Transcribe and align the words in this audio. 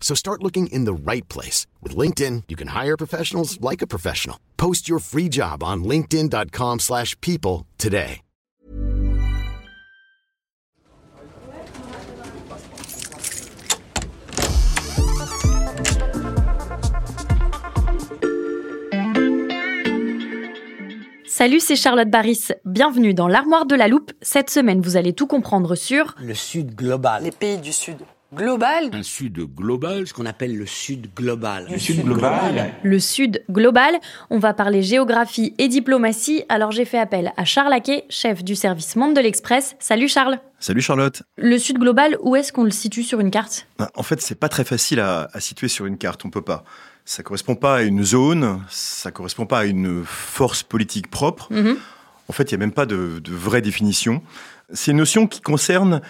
So 0.00 0.14
start 0.14 0.42
looking 0.42 0.68
in 0.68 0.86
the 0.86 0.94
right 0.94 1.28
place. 1.28 1.66
With 1.82 1.94
LinkedIn, 1.94 2.44
you 2.48 2.56
can 2.56 2.68
hire 2.68 2.96
professionals 2.96 3.60
like 3.60 3.82
a 3.82 3.86
professional. 3.86 4.38
Post 4.56 4.88
your 4.88 5.00
free 5.00 5.28
job 5.28 5.62
on 5.62 5.84
linkedin.com 5.84 6.78
slash 6.78 7.14
people 7.20 7.66
today. 7.76 8.22
Salut, 21.38 21.60
c'est 21.60 21.76
Charlotte 21.76 22.10
Baris. 22.10 22.48
Bienvenue 22.64 23.14
dans 23.14 23.28
l'armoire 23.28 23.64
de 23.64 23.76
la 23.76 23.86
loupe. 23.86 24.10
Cette 24.22 24.50
semaine, 24.50 24.80
vous 24.80 24.96
allez 24.96 25.12
tout 25.12 25.28
comprendre 25.28 25.76
sur 25.76 26.16
Le 26.20 26.34
Sud 26.34 26.74
global. 26.74 27.22
Les 27.22 27.30
pays 27.30 27.58
du 27.58 27.72
Sud 27.72 27.98
global. 28.34 28.90
Un 28.92 29.02
Sud 29.02 29.38
global. 29.54 30.06
Ce 30.06 30.12
qu'on 30.12 30.26
appelle 30.26 30.56
le 30.56 30.66
Sud 30.66 31.08
global. 31.14 31.66
Le 31.70 31.78
Sud 31.78 32.04
global. 32.04 32.74
le 32.82 32.98
Sud 33.00 33.42
global. 33.50 33.94
On 34.30 34.38
va 34.38 34.54
parler 34.54 34.82
géographie 34.82 35.54
et 35.58 35.68
diplomatie. 35.68 36.44
Alors 36.48 36.70
j'ai 36.72 36.84
fait 36.84 36.98
appel 36.98 37.32
à 37.36 37.44
Charles 37.44 37.72
Aquet, 37.72 38.04
chef 38.10 38.44
du 38.44 38.54
service 38.54 38.96
Monde 38.96 39.14
de 39.14 39.20
l'Express. 39.20 39.76
Salut 39.78 40.08
Charles. 40.08 40.38
Salut 40.60 40.82
Charlotte. 40.82 41.22
Le 41.36 41.58
Sud 41.58 41.78
global, 41.78 42.16
où 42.22 42.36
est-ce 42.36 42.52
qu'on 42.52 42.64
le 42.64 42.70
situe 42.70 43.02
sur 43.04 43.20
une 43.20 43.30
carte? 43.30 43.66
Ben, 43.78 43.88
En 43.94 44.02
fait, 44.02 44.20
c'est 44.20 44.34
pas 44.38 44.48
très 44.48 44.64
facile 44.64 45.00
à, 45.00 45.28
à 45.32 45.40
situer 45.40 45.68
sur 45.68 45.86
une 45.86 45.96
carte. 45.98 46.24
On 46.24 46.30
peut 46.30 46.42
pas. 46.42 46.64
Ça 47.04 47.22
correspond 47.22 47.54
pas 47.54 47.76
à 47.76 47.82
une 47.82 48.04
zone. 48.04 48.62
Ça 48.68 49.10
correspond 49.10 49.46
pas 49.46 49.60
à 49.60 49.64
une 49.64 50.04
force 50.04 50.62
politique 50.62 51.08
propre. 51.10 51.48
Mhm. 51.52 51.76
En 52.28 52.32
fait, 52.34 52.42
il 52.44 52.52
y 52.52 52.54
a 52.56 52.58
même 52.58 52.72
pas 52.72 52.84
de, 52.84 53.20
de 53.20 53.32
vraie 53.32 53.62
définition. 53.62 54.20
C'est 54.74 54.90
une 54.90 54.98
notion 54.98 55.26
qui 55.26 55.40
concerne 55.40 56.02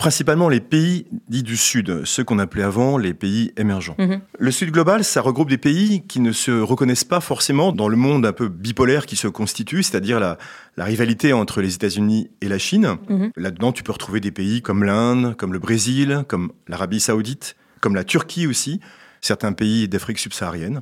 principalement 0.00 0.48
les 0.48 0.60
pays 0.60 1.04
dits 1.28 1.42
du 1.42 1.58
Sud, 1.58 2.06
ceux 2.06 2.24
qu'on 2.24 2.38
appelait 2.38 2.62
avant 2.62 2.96
les 2.96 3.12
pays 3.12 3.52
émergents. 3.58 3.96
Mhm. 3.98 4.22
Le 4.38 4.50
Sud 4.50 4.70
global, 4.70 5.04
ça 5.04 5.20
regroupe 5.20 5.50
des 5.50 5.58
pays 5.58 6.04
qui 6.08 6.20
ne 6.20 6.32
se 6.32 6.50
reconnaissent 6.50 7.04
pas 7.04 7.20
forcément 7.20 7.70
dans 7.70 7.86
le 7.86 7.98
monde 7.98 8.24
un 8.24 8.32
peu 8.32 8.48
bipolaire 8.48 9.04
qui 9.04 9.16
se 9.16 9.28
constitue, 9.28 9.82
c'est-à-dire 9.82 10.18
la, 10.18 10.38
la 10.78 10.84
rivalité 10.86 11.34
entre 11.34 11.60
les 11.60 11.74
États-Unis 11.74 12.30
et 12.40 12.48
la 12.48 12.56
Chine. 12.56 12.96
Mhm. 13.10 13.32
Là-dedans, 13.36 13.72
tu 13.72 13.82
peux 13.82 13.92
retrouver 13.92 14.20
des 14.20 14.30
pays 14.30 14.62
comme 14.62 14.84
l'Inde, 14.84 15.36
comme 15.36 15.52
le 15.52 15.58
Brésil, 15.58 16.24
comme 16.28 16.50
l'Arabie 16.66 17.00
saoudite, 17.00 17.54
comme 17.82 17.94
la 17.94 18.04
Turquie 18.04 18.46
aussi, 18.46 18.80
certains 19.20 19.52
pays 19.52 19.86
d'Afrique 19.86 20.18
subsaharienne. 20.18 20.80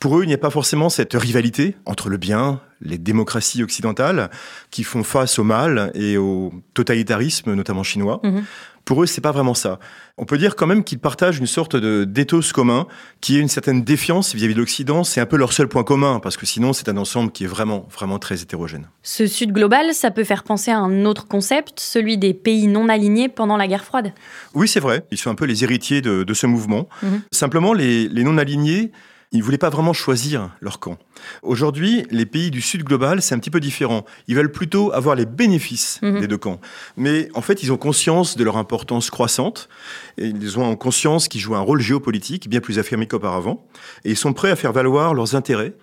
Pour 0.00 0.18
eux, 0.18 0.24
il 0.24 0.26
n'y 0.26 0.32
a 0.32 0.38
pas 0.38 0.48
forcément 0.48 0.88
cette 0.88 1.12
rivalité 1.12 1.76
entre 1.84 2.08
le 2.08 2.16
bien, 2.16 2.62
les 2.80 2.98
démocraties 2.98 3.62
occidentales, 3.62 4.30
qui 4.70 4.84
font 4.84 5.02
face 5.02 5.38
au 5.38 5.44
mal 5.44 5.90
et 5.94 6.16
au 6.16 6.52
totalitarisme, 6.74 7.54
notamment 7.54 7.82
chinois. 7.82 8.20
Mhm. 8.22 8.44
Pour 8.84 9.02
eux, 9.02 9.06
c'est 9.06 9.20
pas 9.20 9.32
vraiment 9.32 9.52
ça. 9.52 9.78
On 10.16 10.24
peut 10.24 10.38
dire 10.38 10.56
quand 10.56 10.66
même 10.66 10.82
qu'ils 10.82 10.98
partagent 10.98 11.38
une 11.38 11.46
sorte 11.46 11.76
de 11.76 12.04
d'éthos 12.04 12.54
commun, 12.54 12.86
qui 13.20 13.36
est 13.36 13.40
une 13.40 13.48
certaine 13.48 13.84
défiance 13.84 14.34
vis-à-vis 14.34 14.54
de 14.54 14.60
l'Occident. 14.60 15.04
C'est 15.04 15.20
un 15.20 15.26
peu 15.26 15.36
leur 15.36 15.52
seul 15.52 15.68
point 15.68 15.84
commun, 15.84 16.20
parce 16.20 16.38
que 16.38 16.46
sinon, 16.46 16.72
c'est 16.72 16.88
un 16.88 16.96
ensemble 16.96 17.30
qui 17.30 17.44
est 17.44 17.48
vraiment, 17.48 17.86
vraiment 17.92 18.18
très 18.18 18.40
hétérogène. 18.40 18.88
Ce 19.02 19.26
Sud 19.26 19.52
global, 19.52 19.92
ça 19.92 20.10
peut 20.10 20.24
faire 20.24 20.42
penser 20.42 20.70
à 20.70 20.78
un 20.78 21.04
autre 21.04 21.28
concept, 21.28 21.80
celui 21.80 22.16
des 22.16 22.32
pays 22.32 22.66
non 22.66 22.88
alignés 22.88 23.28
pendant 23.28 23.58
la 23.58 23.66
guerre 23.66 23.84
froide? 23.84 24.14
Oui, 24.54 24.66
c'est 24.66 24.80
vrai. 24.80 25.04
Ils 25.10 25.18
sont 25.18 25.28
un 25.28 25.34
peu 25.34 25.44
les 25.44 25.64
héritiers 25.64 26.00
de, 26.00 26.22
de 26.22 26.34
ce 26.34 26.46
mouvement. 26.46 26.88
Mhm. 27.02 27.20
Simplement, 27.30 27.74
les, 27.74 28.08
les 28.08 28.24
non-alignés, 28.24 28.90
ils 29.32 29.38
ne 29.40 29.44
voulaient 29.44 29.58
pas 29.58 29.68
vraiment 29.70 29.92
choisir 29.92 30.50
leur 30.60 30.78
camp. 30.80 30.96
Aujourd'hui, 31.42 32.06
les 32.10 32.24
pays 32.26 32.50
du 32.50 32.60
Sud 32.62 32.82
global, 32.84 33.20
c'est 33.20 33.34
un 33.34 33.38
petit 33.38 33.50
peu 33.50 33.60
différent. 33.60 34.04
Ils 34.26 34.34
veulent 34.36 34.50
plutôt 34.52 34.92
avoir 34.92 35.14
les 35.16 35.26
bénéfices 35.26 35.98
Mhm. 36.02 36.20
des 36.20 36.26
deux 36.26 36.38
camps. 36.38 36.60
Mais 36.96 37.28
en 37.34 37.42
fait, 37.42 37.62
ils 37.62 37.70
ont 37.72 37.76
conscience 37.76 38.36
de 38.36 38.44
leur 38.44 38.56
importance 38.56 39.10
croissante. 39.10 39.68
Et 40.16 40.28
ils 40.28 40.58
ont 40.58 40.76
conscience 40.76 41.28
qu'ils 41.28 41.40
jouent 41.40 41.56
un 41.56 41.60
rôle 41.60 41.80
géopolitique 41.80 42.48
bien 42.48 42.60
plus 42.60 42.78
affirmé 42.78 43.06
qu'auparavant. 43.06 43.66
Et 44.04 44.10
ils 44.10 44.16
sont 44.16 44.32
prêts 44.32 44.50
à 44.50 44.56
faire 44.56 44.72
valoir 44.72 45.12
leurs 45.14 45.34
intérêts 45.34 45.74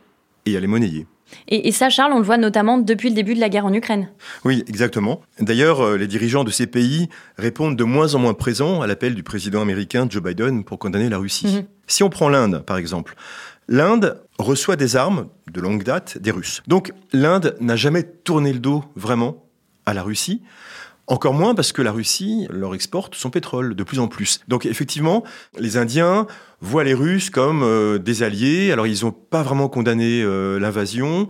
et 0.46 0.58
à 0.58 0.60
les 0.60 0.68
monnayer. 0.68 1.06
Et, 1.48 1.68
et 1.68 1.72
ça, 1.72 1.90
Charles, 1.90 2.14
on 2.14 2.20
le 2.20 2.26
voit 2.26 2.38
notamment 2.38 2.78
depuis 2.78 3.10
le 3.10 3.16
début 3.16 3.36
de 3.36 3.40
la 3.40 3.50
guerre 3.50 3.66
en 3.66 3.74
Ukraine. 3.74 4.10
Oui, 4.44 4.64
exactement. 4.68 5.22
D'ailleurs, 5.40 5.82
euh, 5.82 5.98
les 5.98 6.08
dirigeants 6.08 6.44
de 6.44 6.52
ces 6.52 6.68
pays 6.68 7.10
répondent 7.38 7.76
de 7.76 7.84
moins 7.84 8.16
en 8.16 8.20
moins 8.20 8.34
présents 8.34 8.82
à 8.82 8.88
l'appel 8.88 9.16
du 9.16 9.24
président 9.24 9.62
américain 9.62 10.08
Joe 10.10 10.22
Biden 10.22 10.64
pour 10.64 10.80
condamner 10.80 11.10
la 11.10 11.18
Russie. 11.18 11.48
Mhm. 11.48 11.66
Si 11.88 12.04
on 12.04 12.10
prend 12.10 12.30
l'Inde, 12.30 12.64
par 12.66 12.78
exemple, 12.78 13.16
l'Inde 13.68 14.22
reçoit 14.38 14.76
des 14.76 14.96
armes 14.96 15.28
de 15.52 15.62
longue 15.62 15.84
date 15.84 16.18
des 16.18 16.32
Russes. 16.32 16.62
Donc 16.68 16.94
l'Inde 17.14 17.56
n'a 17.60 17.76
jamais 17.76 18.04
tourné 18.04 18.54
le 18.54 18.60
dos 18.60 18.84
vraiment 18.96 19.44
à 19.86 19.94
la 19.94 20.04
Russie. 20.04 20.42
Encore 21.08 21.36
moins 21.36 21.54
parce 21.54 21.72
que 21.72 21.84
la 21.84 21.92
Russie 21.92 22.48
leur 22.50 22.74
exporte 22.74 23.14
son 23.14 23.30
pétrole 23.30 23.76
de 23.76 23.84
plus 23.84 24.00
en 24.00 24.08
plus. 24.08 24.40
Donc 24.48 24.66
effectivement, 24.66 25.24
les 25.60 25.78
Indiens 25.78 26.26
voient 26.62 26.84
les 26.84 26.96
Russes 26.96 27.30
comme 27.30 27.62
euh, 27.62 28.00
des 28.00 28.24
alliés. 28.24 28.72
Alors 28.72 28.88
ils 28.88 29.06
n'ont 29.06 29.12
pas 29.12 29.44
vraiment 29.44 29.70
condamné 29.70 30.24
euh, 30.24 30.60
l'invasion. 30.60 31.28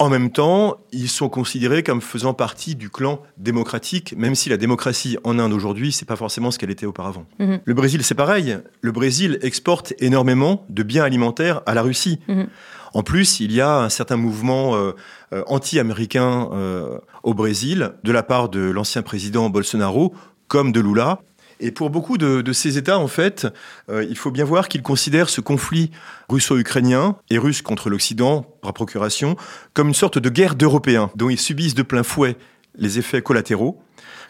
En 0.00 0.08
même 0.08 0.30
temps, 0.30 0.78
ils 0.92 1.10
sont 1.10 1.28
considérés 1.28 1.82
comme 1.82 2.00
faisant 2.00 2.32
partie 2.32 2.74
du 2.74 2.88
clan 2.88 3.20
démocratique, 3.36 4.14
même 4.16 4.34
si 4.34 4.48
la 4.48 4.56
démocratie 4.56 5.18
en 5.24 5.38
Inde 5.38 5.52
aujourd'hui, 5.52 5.92
c'est 5.92 6.06
pas 6.06 6.16
forcément 6.16 6.50
ce 6.50 6.58
qu'elle 6.58 6.70
était 6.70 6.86
auparavant. 6.86 7.26
Mhm. 7.38 7.60
Le 7.62 7.74
Brésil, 7.74 8.02
c'est 8.02 8.14
pareil. 8.14 8.56
Le 8.80 8.92
Brésil 8.92 9.38
exporte 9.42 9.92
énormément 9.98 10.64
de 10.70 10.82
biens 10.82 11.04
alimentaires 11.04 11.60
à 11.66 11.74
la 11.74 11.82
Russie. 11.82 12.18
Mhm. 12.28 12.46
En 12.94 13.02
plus, 13.02 13.40
il 13.40 13.52
y 13.52 13.60
a 13.60 13.76
un 13.76 13.90
certain 13.90 14.16
mouvement 14.16 14.74
euh, 14.74 14.92
euh, 15.34 15.42
anti-américain 15.46 16.48
euh, 16.50 16.96
au 17.22 17.34
Brésil, 17.34 17.92
de 18.02 18.10
la 18.10 18.22
part 18.22 18.48
de 18.48 18.60
l'ancien 18.60 19.02
président 19.02 19.50
Bolsonaro, 19.50 20.14
comme 20.48 20.72
de 20.72 20.80
Lula. 20.80 21.20
Et 21.60 21.70
pour 21.70 21.90
beaucoup 21.90 22.18
de, 22.18 22.40
de 22.40 22.52
ces 22.52 22.78
États, 22.78 22.98
en 22.98 23.06
fait, 23.06 23.46
euh, 23.90 24.04
il 24.08 24.16
faut 24.16 24.30
bien 24.30 24.44
voir 24.44 24.68
qu'ils 24.68 24.82
considèrent 24.82 25.28
ce 25.28 25.40
conflit 25.40 25.90
russo-ukrainien 26.28 27.16
et 27.28 27.38
russe 27.38 27.62
contre 27.62 27.90
l'Occident, 27.90 28.42
par 28.62 28.72
procuration, 28.72 29.36
comme 29.74 29.88
une 29.88 29.94
sorte 29.94 30.18
de 30.18 30.28
guerre 30.28 30.54
d'Européens, 30.54 31.10
dont 31.14 31.28
ils 31.28 31.38
subissent 31.38 31.74
de 31.74 31.82
plein 31.82 32.02
fouet 32.02 32.36
les 32.76 32.98
effets 32.98 33.20
collatéraux, 33.20 33.82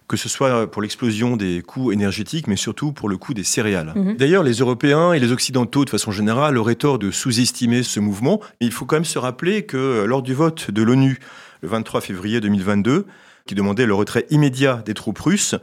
que 0.09 0.17
ce 0.17 0.29
soit 0.29 0.69
pour 0.69 0.83
l'explosion 0.83 1.37
des 1.37 1.63
coûts 1.63 1.93
énergétiques, 1.93 2.49
mais 2.49 2.57
surtout 2.57 2.93
pour 2.93 3.09
le 3.09 3.17
coût 3.17 3.33
des 3.33 3.45
céréales. 3.45 3.93
Mhm. 3.95 4.17
D'ailleurs, 4.17 4.43
les 4.43 4.55
Européens 4.55 5.13
et 5.13 5.21
les 5.21 5.31
Occidentaux, 5.31 5.85
de 5.85 5.91
façon 5.91 6.11
générale, 6.11 6.59
auraient 6.59 6.75
tort 6.75 6.99
de 6.99 7.13
sous-estimer 7.13 7.85
ce 7.85 8.01
mouvement. 8.01 8.41
Mais 8.61 8.67
il 8.67 8.73
faut 8.73 8.87
quand 8.87 8.97
même 8.97 9.05
se 9.05 9.21
rappeler 9.21 9.67
que 9.67 10.05
lors 10.05 10.23
du 10.23 10.35
vote 10.35 10.73
de 10.73 10.83
l'ONU, 10.83 11.21
le 11.63 11.69
23 11.69 12.01
février 12.01 12.41
2022, 12.41 13.07
qui 13.47 13.55
demandait 13.55 13.87
le 13.87 13.95
retrait 13.95 14.27
immédiat 14.31 14.83
des 14.85 14.95
troupes 14.95 15.19
russes, 15.19 15.55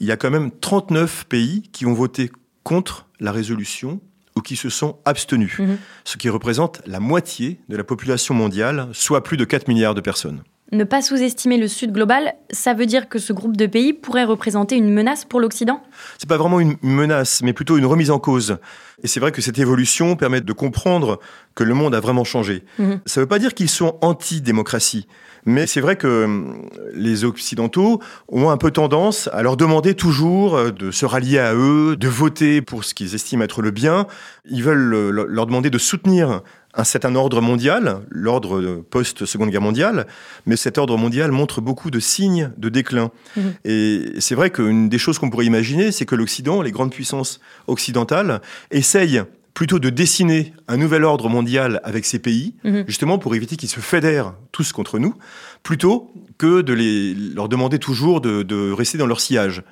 il 0.00 0.06
y 0.06 0.12
a 0.12 0.16
quand 0.16 0.30
même 0.30 0.50
39 0.50 1.26
pays 1.28 1.62
qui 1.72 1.86
ont 1.86 1.94
voté 1.94 2.30
contre 2.62 3.06
la 3.20 3.32
résolution 3.32 4.00
ou 4.36 4.40
qui 4.40 4.56
se 4.56 4.70
sont 4.70 4.98
abstenus, 5.04 5.58
Mhm. 5.58 5.76
ce 6.04 6.16
qui 6.16 6.28
représente 6.28 6.80
la 6.86 7.00
moitié 7.00 7.60
de 7.68 7.76
la 7.76 7.84
population 7.84 8.34
mondiale, 8.34 8.88
soit 8.92 9.22
plus 9.22 9.36
de 9.36 9.44
4 9.44 9.68
milliards 9.68 9.94
de 9.94 10.00
personnes. 10.00 10.42
Ne 10.70 10.84
pas 10.84 11.02
sous-estimer 11.02 11.58
le 11.58 11.68
Sud 11.68 11.92
global, 11.92 12.32
ça 12.50 12.72
veut 12.72 12.86
dire 12.86 13.10
que 13.10 13.18
ce 13.18 13.34
groupe 13.34 13.58
de 13.58 13.66
pays 13.66 13.92
pourrait 13.92 14.24
représenter 14.24 14.76
une 14.76 14.88
menace 14.88 15.26
pour 15.26 15.38
l'Occident? 15.38 15.82
C'est 16.16 16.26
pas 16.28 16.38
vraiment 16.38 16.60
une 16.60 16.76
menace, 16.80 17.42
mais 17.42 17.52
plutôt 17.52 17.76
une 17.76 17.84
remise 17.84 18.10
en 18.10 18.18
cause. 18.18 18.56
Et 19.02 19.06
c'est 19.06 19.20
vrai 19.20 19.32
que 19.32 19.42
cette 19.42 19.58
évolution 19.58 20.16
permet 20.16 20.40
de 20.40 20.52
comprendre 20.54 21.20
que 21.54 21.62
le 21.62 21.74
monde 21.74 21.94
a 21.94 22.00
vraiment 22.00 22.24
changé. 22.24 22.64
Mhm. 22.78 23.00
Ça 23.04 23.20
ne 23.20 23.24
veut 23.24 23.28
pas 23.28 23.38
dire 23.38 23.52
qu'ils 23.52 23.68
sont 23.68 23.98
anti-démocratie. 24.00 25.06
Mais 25.44 25.66
c'est 25.66 25.80
vrai 25.80 25.96
que 25.96 26.24
hum, 26.24 26.68
les 26.94 27.24
Occidentaux 27.24 28.00
ont 28.28 28.50
un 28.50 28.56
peu 28.56 28.70
tendance 28.70 29.28
à 29.32 29.42
leur 29.42 29.56
demander 29.56 29.94
toujours 29.94 30.56
euh, 30.56 30.70
de 30.70 30.90
se 30.90 31.04
rallier 31.04 31.38
à 31.38 31.54
eux, 31.54 31.96
de 31.96 32.08
voter 32.08 32.62
pour 32.62 32.84
ce 32.84 32.94
qu'ils 32.94 33.14
estiment 33.14 33.42
être 33.44 33.60
le 33.62 33.70
bien. 33.72 34.06
Ils 34.48 34.62
veulent 34.62 34.78
le- 35.10 35.26
leur 35.28 35.46
demander 35.46 35.70
de 35.70 35.78
soutenir 35.78 36.42
un 36.74 36.84
certain 36.84 37.14
ordre 37.16 37.42
mondial, 37.42 38.00
l'ordre 38.08 38.82
post-seconde 38.88 39.50
guerre 39.50 39.60
mondiale, 39.60 40.06
mais 40.46 40.56
cet 40.56 40.78
ordre 40.78 40.96
mondial 40.96 41.30
montre 41.30 41.60
beaucoup 41.60 41.90
de 41.90 42.00
signes 42.00 42.50
de 42.56 42.68
déclin. 42.70 43.10
Mhm. 43.36 43.52
Et 43.66 44.04
c'est 44.20 44.34
vrai 44.34 44.48
qu'une 44.50 44.88
des 44.88 44.96
choses 44.98 45.18
qu'on 45.18 45.28
pourrait 45.28 45.44
imaginer, 45.44 45.92
c'est 45.92 46.06
que 46.06 46.14
l'Occident, 46.14 46.62
les 46.62 46.70
grandes 46.72 46.92
puissances 46.92 47.40
occidentales, 47.66 48.40
essayent 48.70 49.22
plutôt 49.54 49.78
de 49.78 49.90
dessiner 49.90 50.54
un 50.72 50.78
nouvel 50.78 51.04
ordre 51.04 51.28
mondial 51.28 51.80
avec 51.84 52.06
ces 52.06 52.18
pays, 52.18 52.54
Mhm. 52.64 52.84
justement 52.88 53.18
pour 53.18 53.34
éviter 53.34 53.56
qu'ils 53.56 53.68
se 53.68 53.80
fédèrent 53.80 54.34
tous 54.52 54.72
contre 54.72 54.98
nous, 54.98 55.14
plutôt 55.62 56.10
que 56.38 56.62
de 56.62 56.72
les, 56.72 57.14
leur 57.14 57.48
demander 57.48 57.78
toujours 57.78 58.20
de, 58.22 58.42
de 58.42 58.72
rester 58.72 58.96
dans 58.96 59.06
leur 59.06 59.20
sillage. 59.20 59.62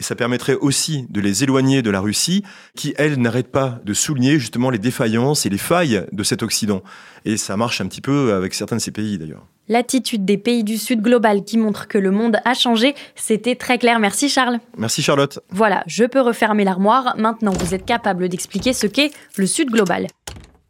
Et 0.00 0.04
ça 0.04 0.14
permettrait 0.14 0.54
aussi 0.54 1.06
de 1.10 1.20
les 1.20 1.42
éloigner 1.44 1.82
de 1.82 1.90
la 1.90 2.00
Russie, 2.00 2.44
qui, 2.76 2.94
elle, 2.96 3.20
n'arrête 3.20 3.48
pas 3.50 3.80
de 3.84 3.92
souligner 3.94 4.38
justement 4.38 4.70
les 4.70 4.78
défaillances 4.78 5.44
et 5.44 5.50
les 5.50 5.58
failles 5.58 6.04
de 6.12 6.22
cet 6.22 6.42
Occident. 6.42 6.82
Et 7.24 7.36
ça 7.36 7.56
marche 7.56 7.80
un 7.80 7.86
petit 7.88 8.00
peu 8.00 8.32
avec 8.32 8.54
certains 8.54 8.76
de 8.76 8.80
ces 8.80 8.90
pays 8.92 9.18
d'ailleurs. 9.18 9.44
L'attitude 9.68 10.24
des 10.26 10.36
pays 10.36 10.62
du 10.62 10.76
Sud 10.76 11.00
global 11.00 11.42
qui 11.42 11.56
montre 11.56 11.88
que 11.88 11.96
le 11.98 12.10
monde 12.10 12.36
a 12.44 12.52
changé, 12.54 12.94
c'était 13.16 13.54
très 13.56 13.78
clair. 13.78 13.98
Merci 13.98 14.28
Charles. 14.28 14.58
Merci 14.76 15.02
Charlotte. 15.02 15.38
Voilà, 15.50 15.82
je 15.86 16.04
peux 16.04 16.20
refermer 16.20 16.64
l'armoire. 16.64 17.14
Maintenant, 17.16 17.52
vous 17.52 17.72
êtes 17.74 17.86
capable 17.86 18.28
d'expliquer 18.28 18.72
ce 18.74 18.86
qu'est 18.86 19.10
le 19.36 19.46
Sud 19.46 19.70
global. 19.70 20.06